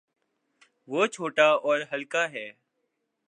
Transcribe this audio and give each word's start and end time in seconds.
وہ 0.87 1.05
چھوٹا 1.07 1.47
اور 1.47 1.79
ہلکا 1.91 2.31
ہے۔ 2.31 2.47